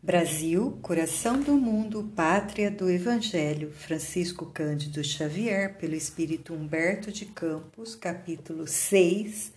[0.00, 7.96] Brasil, coração do mundo, pátria do Evangelho, Francisco Cândido Xavier, pelo Espírito Humberto de Campos,
[7.96, 9.52] capítulo 6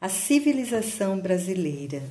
[0.00, 2.04] A civilização brasileira.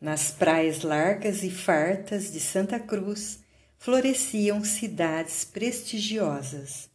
[0.00, 3.40] Nas praias largas e fartas de Santa Cruz
[3.76, 6.88] floresciam cidades prestigiosas.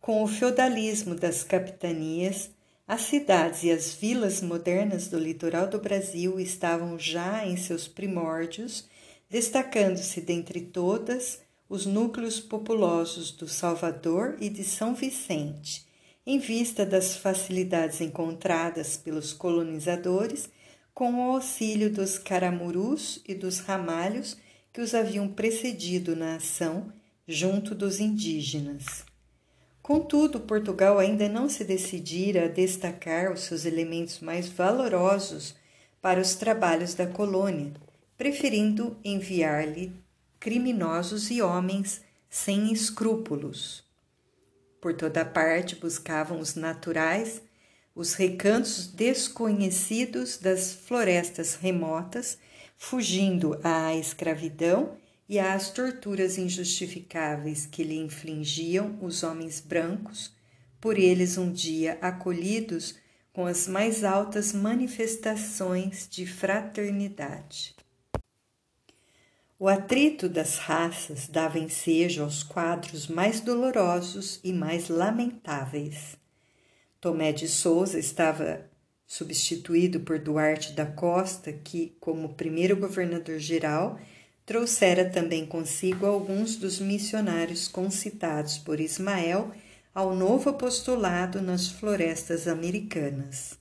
[0.00, 2.50] Com o feudalismo das capitanias,
[2.86, 8.88] as cidades e as vilas modernas do litoral do Brasil estavam já em seus primórdios
[9.34, 15.84] destacando-se dentre todas os núcleos populosos do Salvador e de São Vicente,
[16.24, 20.48] em vista das facilidades encontradas pelos colonizadores
[20.94, 24.36] com o auxílio dos caramurus e dos ramalhos
[24.72, 26.92] que os haviam precedido na ação
[27.26, 29.04] junto dos indígenas.
[29.82, 35.56] Contudo, Portugal ainda não se decidira a destacar os seus elementos mais valorosos
[36.00, 37.72] para os trabalhos da colônia,
[38.16, 39.92] preferindo enviar-lhe
[40.38, 43.82] criminosos e homens sem escrúpulos.
[44.80, 47.40] Por toda parte buscavam os naturais,
[47.94, 52.36] os recantos desconhecidos das florestas remotas,
[52.76, 54.96] fugindo à escravidão
[55.28, 60.34] e às torturas injustificáveis que lhe infligiam os homens brancos,
[60.80, 62.96] por eles um dia acolhidos
[63.32, 67.74] com as mais altas manifestações de fraternidade.
[69.64, 76.18] O atrito das raças dava ensejo aos quadros mais dolorosos e mais lamentáveis.
[77.00, 78.66] Tomé de Souza estava
[79.06, 83.98] substituído por Duarte da Costa, que, como primeiro governador-geral,
[84.44, 89.50] trouxera também consigo alguns dos missionários concitados por Ismael
[89.94, 93.58] ao novo apostolado nas florestas americanas.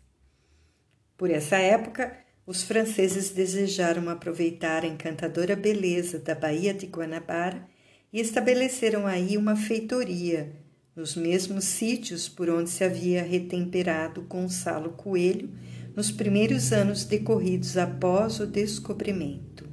[1.15, 7.65] Por essa época, os franceses desejaram aproveitar a encantadora beleza da Baía de Guanabara
[8.11, 10.51] e estabeleceram aí uma feitoria,
[10.95, 15.49] nos mesmos sítios por onde se havia retemperado Gonçalo Coelho
[15.95, 19.67] nos primeiros anos decorridos após o descobrimento.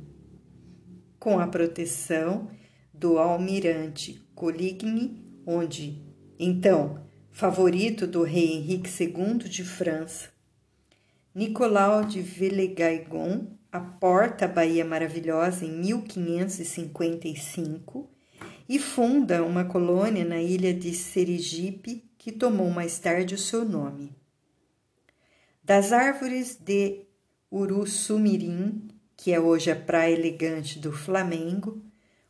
[1.18, 2.48] Com a proteção
[2.94, 6.00] do almirante Coligny, onde,
[6.38, 10.28] então, favorito do rei Henrique II de França,
[11.32, 18.10] Nicolau de Villegaignon aporta a Bahia Maravilhosa em 1555
[18.68, 24.12] e funda uma colônia na ilha de Serigipe, que tomou mais tarde o seu nome.
[25.62, 27.06] Das árvores de
[27.48, 31.80] Uruçumirim, que é hoje a praia elegante do Flamengo,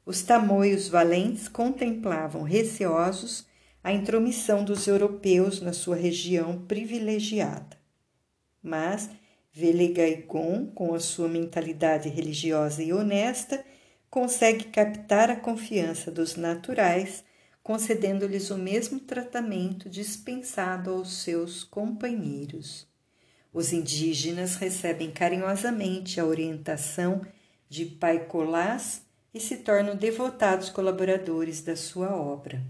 [0.04, 3.46] os tamoios valentes contemplavam receosos
[3.82, 7.79] a intromissão dos europeus na sua região privilegiada
[8.62, 9.10] mas
[9.52, 13.64] Velegaigon, com a sua mentalidade religiosa e honesta,
[14.08, 17.24] consegue captar a confiança dos naturais,
[17.62, 22.88] concedendo-lhes o mesmo tratamento dispensado aos seus companheiros.
[23.52, 27.22] Os indígenas recebem carinhosamente a orientação
[27.68, 29.02] de Pai Colás
[29.34, 32.64] e se tornam devotados colaboradores da sua obra.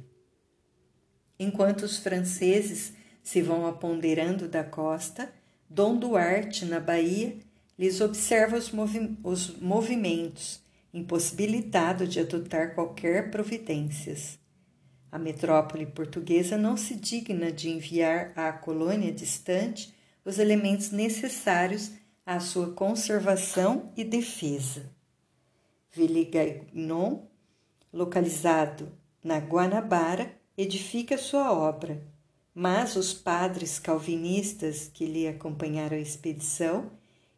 [1.38, 5.32] Enquanto os franceses se vão aponderando da costa,
[5.72, 7.38] Dom Duarte, na Bahia,
[7.78, 10.60] lhes observa os, movi os movimentos,
[10.92, 14.36] impossibilitado de adotar qualquer providências.
[15.12, 19.94] A metrópole portuguesa não se digna de enviar à colônia distante
[20.24, 21.92] os elementos necessários
[22.26, 24.90] à sua conservação e defesa.
[25.92, 27.26] Villegagnon,
[27.92, 28.90] localizado
[29.22, 32.02] na Guanabara, edifica sua obra,
[32.54, 36.90] mas os padres calvinistas que lhe acompanharam a expedição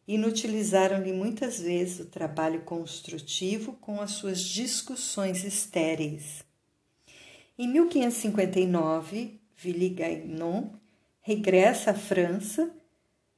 [0.07, 6.43] inutilizaram-lhe muitas vezes o trabalho construtivo com as suas discussões estéreis.
[7.57, 10.71] Em 1559, Villegagnon
[11.21, 12.69] regressa à França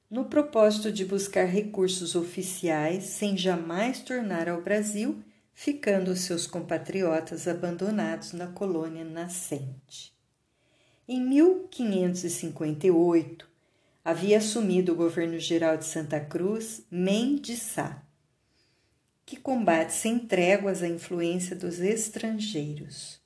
[0.09, 5.21] no propósito de buscar recursos oficiais sem jamais tornar ao Brasil,
[5.53, 10.14] ficando seus compatriotas abandonados na colônia nascente.
[11.07, 13.47] Em 1558,
[14.03, 18.01] havia assumido o governo geral de Santa Cruz Mendes Sá,
[19.23, 23.19] que combate sem tréguas a influência dos estrangeiros.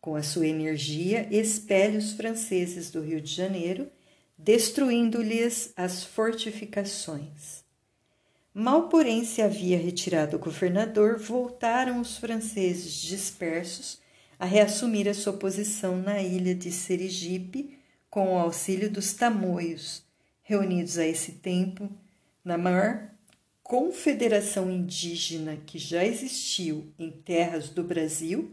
[0.00, 3.88] Com a sua energia, expele os franceses do Rio de Janeiro,
[4.36, 7.62] destruindo-lhes as fortificações.
[8.52, 14.01] Mal, porém, se havia retirado o governador, voltaram os franceses dispersos
[14.38, 17.78] a reassumir a sua posição na ilha de Serigipe
[18.10, 20.02] com o auxílio dos tamoios,
[20.42, 21.90] reunidos a esse tempo
[22.44, 23.08] na maior
[23.62, 28.52] confederação indígena que já existiu em terras do Brasil,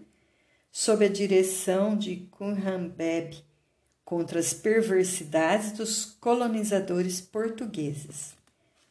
[0.71, 3.43] sob a direção de Cunhambebe,
[4.05, 8.33] contra as perversidades dos colonizadores portugueses.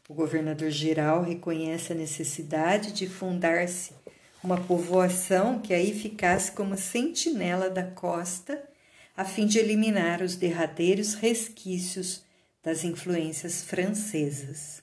[0.08, 3.94] O governador-geral reconhece a necessidade de fundar-se
[4.43, 8.62] uma povoação que aí ficasse como sentinela da costa,
[9.17, 12.25] a fim de eliminar os derradeiros resquícios
[12.62, 14.82] das influências francesas.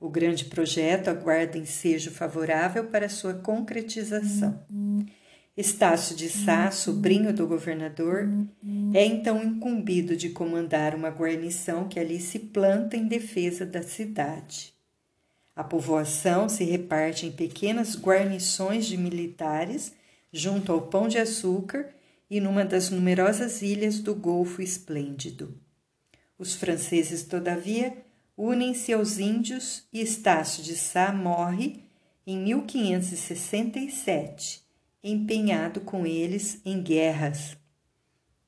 [0.00, 4.62] O grande projeto aguarda ensejo favorável para sua concretização.
[5.56, 8.28] Estácio de Sá, sobrinho do governador,
[8.94, 14.72] é então incumbido de comandar uma guarnição que ali se planta em defesa da cidade.
[15.54, 19.92] A povoação se reparte em pequenas guarnições de militares
[20.32, 21.92] junto ao Pão de Açúcar
[22.30, 25.58] e numa das numerosas ilhas do Golfo Esplêndido.
[26.38, 28.06] Os franceses, todavia,
[28.36, 31.82] unem-se aos índios e Estácio de Sá morre
[32.26, 34.62] em 1567,
[35.02, 37.56] empenhado com eles em guerras.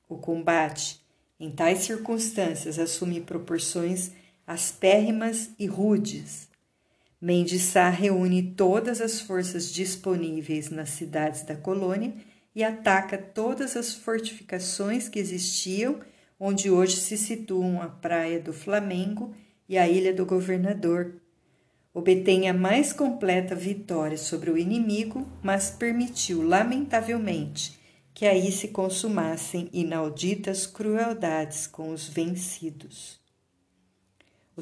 [0.08, 1.02] O combate,
[1.38, 4.12] em tais circunstâncias, assume proporções
[4.46, 6.48] aspérrimas e rudes.
[7.24, 12.12] Mendes Sá reúne todas as forças disponíveis nas cidades da colônia
[12.52, 16.00] e ataca todas as fortificações que existiam
[16.36, 19.32] onde hoje se situam a Praia do Flamengo
[19.68, 21.22] e a Ilha do Governador.
[21.94, 27.78] Obtém a mais completa vitória sobre o inimigo, mas permitiu, lamentavelmente,
[28.12, 33.21] que aí se consumassem inauditas crueldades com os vencidos.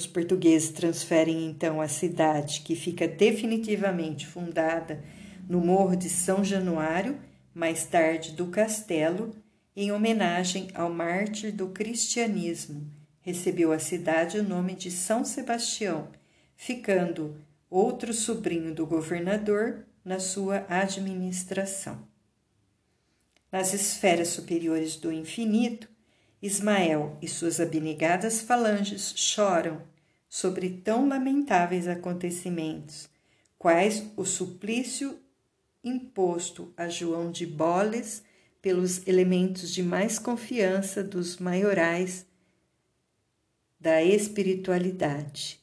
[0.00, 5.04] Os portugueses transferem então a cidade, que fica definitivamente fundada
[5.46, 7.20] no Morro de São Januário,
[7.52, 9.36] mais tarde do Castelo,
[9.76, 16.08] em homenagem ao mártir do cristianismo, recebeu a cidade o nome de São Sebastião,
[16.56, 17.36] ficando
[17.68, 22.08] outro sobrinho do governador na sua administração.
[23.52, 25.89] Nas esferas superiores do infinito,
[26.42, 29.82] Ismael e suas abnegadas falanges choram
[30.28, 33.10] sobre tão lamentáveis acontecimentos,
[33.58, 35.18] quais o suplício
[35.84, 38.22] imposto a João de Boles
[38.62, 42.26] pelos elementos de mais confiança dos maiorais
[43.78, 45.60] da espiritualidade.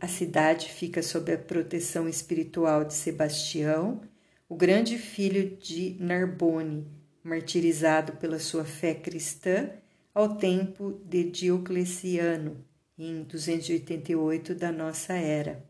[0.00, 4.00] A cidade fica sob a proteção espiritual de Sebastião,
[4.48, 6.86] o grande filho de Narbone,
[7.22, 9.70] martirizado pela sua fé cristã
[10.14, 12.64] ao tempo de Diocleciano,
[12.98, 15.64] em 288 da nossa era.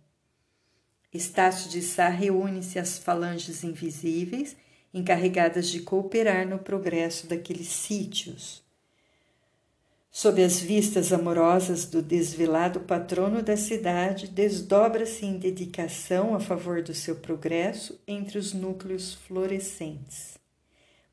[1.12, 4.56] Estácio de Sá reúne-se às falanges invisíveis
[4.92, 8.62] encarregadas de cooperar no progresso daqueles sítios.
[10.10, 16.92] Sob as vistas amorosas do desvelado patrono da cidade, desdobra-se em dedicação a favor do
[16.92, 20.39] seu progresso entre os núcleos florescentes.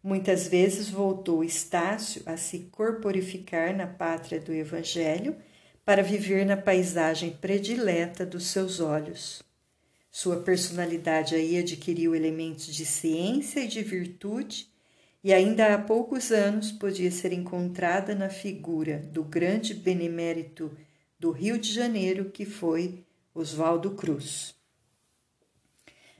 [0.07, 5.35] Muitas vezes voltou Estácio a se corporificar na pátria do Evangelho
[5.83, 9.43] para viver na paisagem predileta dos seus olhos.
[10.09, 14.69] Sua personalidade aí adquiriu elementos de ciência e de virtude,
[15.21, 20.71] e ainda há poucos anos podia ser encontrada na figura do grande benemérito
[21.19, 23.03] do Rio de Janeiro, que foi
[23.35, 24.56] Oswaldo Cruz.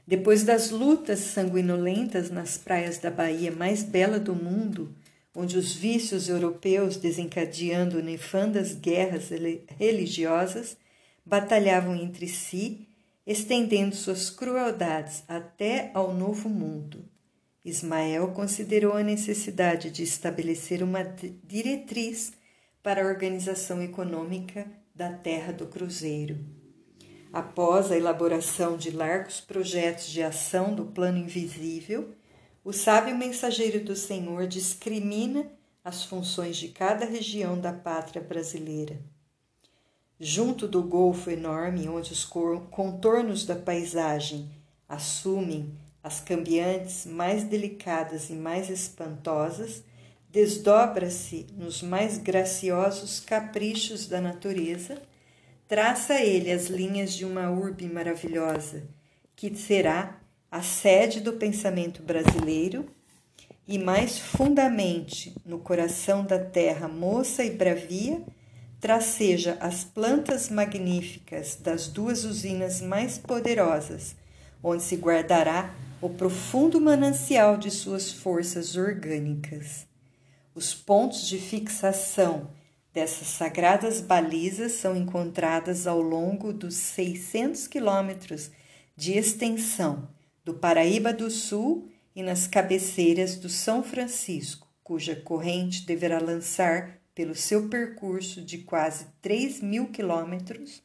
[0.08, 4.96] Depois das lutas sanguinolentas nas praias da Bahia mais bela do mundo,
[5.36, 9.30] onde os vícios europeus, desencadeando nefandas guerras
[9.78, 10.78] religiosas,
[11.26, 12.88] batalhavam entre si
[13.26, 17.04] estendendo suas crueldades até ao Novo Mundo.
[17.66, 21.04] Ismael considerou a necessidade de estabelecer uma
[21.44, 22.32] diretriz
[22.82, 24.66] para a organização econômica
[24.96, 26.57] da Terra do Cruzeiro.
[27.32, 32.14] Após a elaboração de largos projetos de ação do plano invisível,
[32.64, 35.50] o sábio mensageiro do Senhor discrimina
[35.84, 39.00] as funções de cada região da pátria brasileira.
[40.20, 44.50] Junto do golfo enorme onde os contornos da paisagem
[44.90, 45.72] assumem
[46.04, 49.84] as cambiantes mais delicadas e mais espantosas,
[50.30, 55.02] desdobra-se nos mais graciosos caprichos da natureza,
[55.68, 58.88] traça ele as linhas de uma urbe maravilhosa,
[59.36, 60.20] que será
[60.50, 62.86] a sede do pensamento brasileiro
[63.68, 68.24] e mais fundamente no coração da terra moça e bravia
[68.80, 74.16] traceja as plantas magníficas das duas usinas mais poderosas,
[74.64, 79.88] onde se guardará o profundo manancial de suas forças orgânicas.
[80.54, 82.50] Os pontos de fixação
[82.98, 88.50] Dessas sagradas balizas são encontradas ao longo dos 600 quilômetros
[88.96, 90.10] de extensão
[90.44, 97.36] do Paraíba do Sul e nas cabeceiras do São Francisco, cuja corrente deverá lançar pelo
[97.36, 100.82] seu percurso de quase 3 mil quilômetros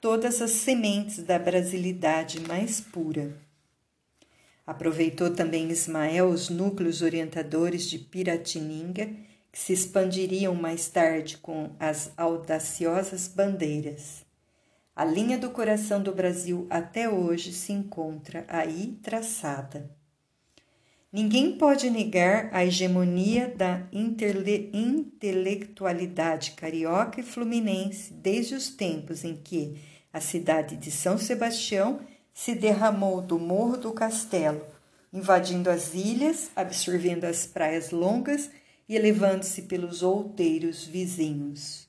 [0.00, 3.36] todas as sementes da brasilidade mais pura.
[4.66, 12.12] Aproveitou também Ismael os núcleos orientadores de Piratininga que se expandiriam mais tarde com as
[12.16, 14.24] audaciosas bandeiras.
[14.94, 19.90] A linha do coração do Brasil até hoje se encontra aí traçada.
[21.12, 29.80] Ninguém pode negar a hegemonia da intelectualidade carioca e fluminense desde os tempos em que
[30.12, 31.98] a cidade de São Sebastião
[32.32, 34.64] se derramou do Morro do Castelo,
[35.12, 38.48] invadindo as ilhas, absorvendo as praias longas
[38.90, 41.88] e elevando-se pelos outeiros vizinhos.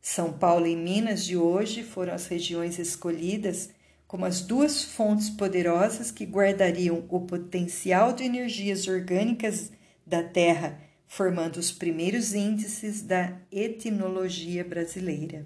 [0.00, 3.68] São Paulo e Minas de hoje foram as regiões escolhidas
[4.06, 9.70] como as duas fontes poderosas que guardariam o potencial de energias orgânicas
[10.06, 15.44] da Terra, formando os primeiros índices da etnologia brasileira.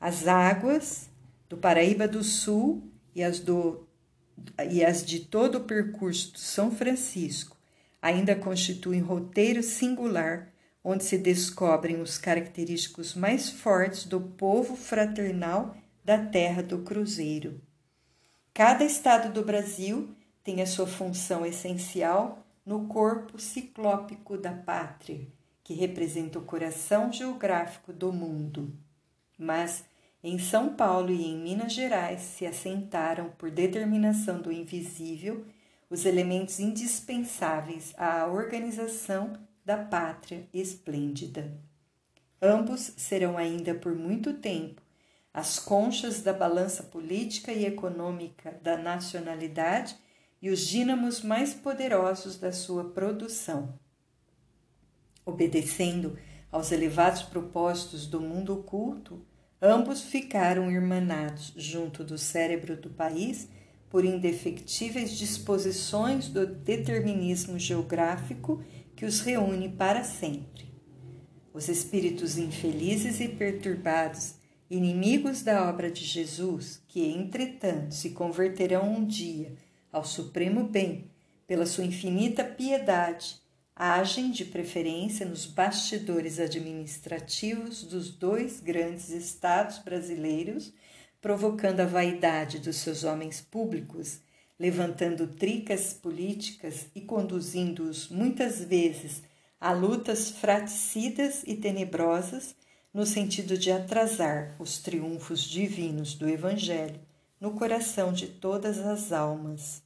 [0.00, 1.08] As águas
[1.48, 2.82] do Paraíba do Sul
[3.14, 3.86] e as, do,
[4.68, 7.59] e as de todo o percurso do São Francisco
[8.00, 10.50] ainda constituem roteiro singular
[10.82, 17.60] onde se descobrem os característicos mais fortes do povo fraternal da terra do Cruzeiro.
[18.54, 25.26] Cada estado do Brasil tem a sua função essencial no corpo ciclópico da pátria,
[25.62, 28.72] que representa o coração geográfico do mundo.
[29.38, 29.84] Mas
[30.22, 35.44] em São Paulo e em Minas Gerais se assentaram, por determinação do invisível,
[35.90, 39.32] os elementos indispensáveis à organização
[39.64, 41.52] da pátria esplêndida.
[42.40, 44.80] Ambos serão ainda por muito tempo
[45.34, 49.96] as conchas da balança política e econômica da nacionalidade
[50.40, 53.74] e os dínamos mais poderosos da sua produção.
[55.24, 56.16] Obedecendo
[56.50, 59.24] aos elevados propósitos do mundo oculto,
[59.60, 63.48] ambos ficaram irmanados junto do cérebro do país
[63.90, 68.62] por indefectíveis disposições do determinismo geográfico
[68.94, 70.72] que os reúne para sempre.
[71.52, 74.34] Os espíritos infelizes e perturbados,
[74.70, 79.54] inimigos da obra de Jesus, que, entretanto, se converterão um dia
[79.92, 81.10] ao supremo bem
[81.44, 83.40] pela sua infinita piedade,
[83.74, 90.72] agem de preferência nos bastidores administrativos dos dois grandes estados brasileiros
[91.20, 94.20] provocando a vaidade dos seus homens públicos,
[94.58, 99.22] levantando tricas políticas e conduzindo-os muitas vezes
[99.60, 102.54] a lutas fraticidas e tenebrosas
[102.92, 107.00] no sentido de atrasar os triunfos divinos do Evangelho
[107.40, 109.82] no coração de todas as almas.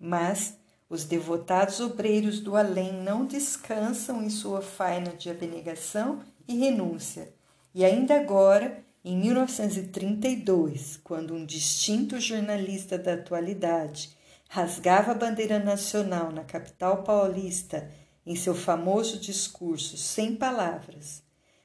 [0.00, 0.56] Mas
[0.88, 7.32] os devotados obreiros do além não descansam em sua faina de abnegação e renúncia,
[7.74, 14.10] e ainda agora em 1932, quando um distinto jornalista da atualidade
[14.48, 17.90] rasgava a bandeira nacional na capital paulista
[18.26, 21.22] em seu famoso discurso Sem Palavras,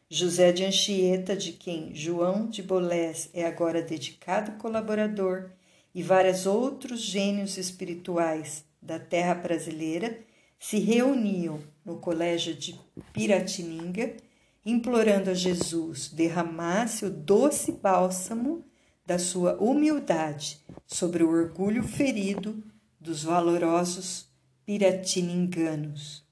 [0.09, 5.49] José de Anchieta, de quem João de Bolés é agora dedicado colaborador,
[5.95, 10.19] e vários outros gênios espirituais da terra brasileira
[10.59, 12.79] se reuniam no colégio de
[13.11, 14.15] Piratininga
[14.65, 18.65] implorando a Jesus derramasse o doce bálsamo
[19.05, 22.63] da sua humildade sobre o orgulho ferido
[22.99, 24.27] dos valorosos
[24.65, 26.23] piratininganos.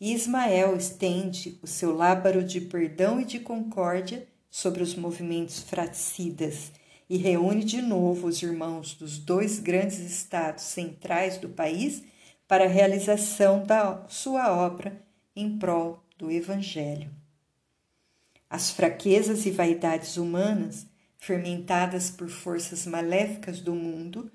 [0.00, 6.72] E Ismael estende o seu lábaro de perdão e de concórdia sobre os movimentos fratricidas
[7.08, 12.02] e reúne de novo os irmãos dos dois grandes estados centrais do país
[12.46, 15.00] para a realização da sua obra
[15.34, 17.17] em prol do Evangelho.
[18.50, 20.86] As fraquezas e vaidades humanas,
[21.18, 24.30] fermentadas por forças maléficas do mundo,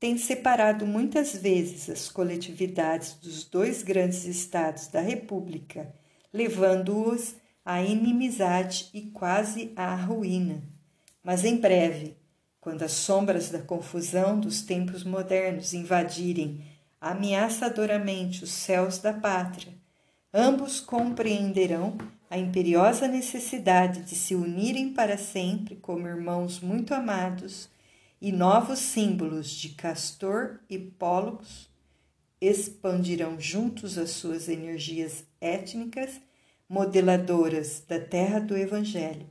[0.00, 5.92] têm separado muitas vezes as coletividades dos dois grandes estados da República,
[6.32, 7.34] levando-os
[7.64, 10.62] à inimizade e quase à ruína.
[11.22, 12.16] Mas em breve,
[12.60, 16.64] quando as sombras da confusão dos tempos modernos invadirem
[17.00, 19.74] ameaçadoramente os céus da pátria,
[20.32, 21.98] ambos compreenderão
[22.30, 27.68] a imperiosa necessidade de se unirem para sempre como irmãos muito amados
[28.20, 31.68] e novos símbolos de Castor e Pólux
[32.40, 36.20] expandirão juntos as suas energias étnicas
[36.68, 39.26] modeladoras da terra do Evangelho,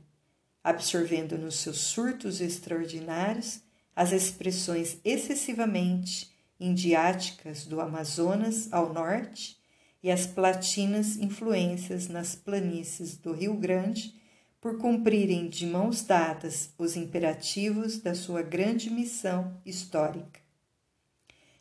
[0.62, 3.60] absorvendo nos seus surtos extraordinários
[3.94, 9.57] as expressões excessivamente indiáticas do Amazonas ao norte
[10.02, 14.14] e as platinas influências nas planícies do Rio Grande
[14.60, 20.40] por cumprirem de mãos dadas os imperativos da sua grande missão histórica.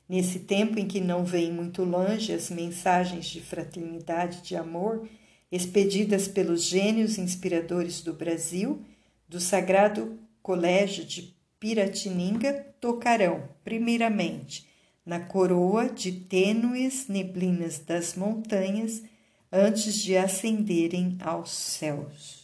[0.09, 5.07] Nesse tempo em que não vêm muito longe as mensagens de fraternidade e de amor
[5.51, 8.81] expedidas pelos gênios inspiradores do Brasil,
[9.27, 14.67] do Sagrado Colégio de Piratininga, tocarão, primeiramente,
[15.07, 19.01] na coroa de tênues neblinas das montanhas,
[19.49, 22.36] antes de ascenderem aos céus.